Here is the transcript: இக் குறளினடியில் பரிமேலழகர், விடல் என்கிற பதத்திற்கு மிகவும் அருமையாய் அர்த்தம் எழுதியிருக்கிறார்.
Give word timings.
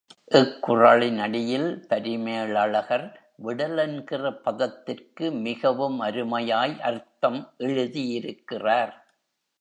இக் 0.31 0.55
குறளினடியில் 0.61 1.67
பரிமேலழகர், 1.87 3.05
விடல் 3.35 3.77
என்கிற 3.77 4.31
பதத்திற்கு 4.37 5.31
மிகவும் 5.31 5.99
அருமையாய் 6.01 6.79
அர்த்தம் 6.81 7.53
எழுதியிருக்கிறார். 7.57 8.93